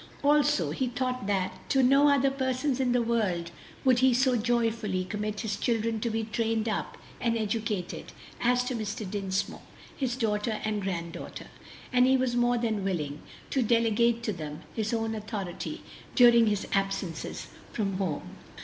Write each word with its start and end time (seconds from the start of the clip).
Also 0.23 0.71
he 0.71 0.87
thought 0.87 1.27
that 1.27 1.59
to 1.69 1.83
no 1.83 2.09
other 2.09 2.31
persons 2.31 2.79
in 2.79 2.91
the 2.91 3.03
world 3.03 3.51
would 3.85 3.99
he 3.99 4.15
so 4.15 4.35
joyfully 4.35 5.05
commit 5.05 5.41
his 5.41 5.55
children 5.55 5.99
to 5.99 6.09
be 6.09 6.23
trained 6.23 6.67
up 6.67 6.97
and 7.19 7.37
educated 7.37 8.05
as 8.41 8.63
to 8.63 8.73
Mr. 8.73 9.07
Dinsmore, 9.07 9.61
his 9.95 10.15
daughter 10.15 10.59
and 10.65 10.81
granddaughter, 10.81 11.49
and 11.93 12.07
he 12.07 12.17
was 12.17 12.35
more 12.35 12.57
than 12.57 12.83
willing 12.83 13.21
to 13.51 13.61
delegate 13.61 14.23
to 14.23 14.33
them 14.33 14.63
his 14.73 14.91
own 14.91 15.13
authority 15.13 15.83
during 16.15 16.47
his 16.47 16.65
absences 16.73 17.49
from 17.71 17.97
home. 17.97 18.37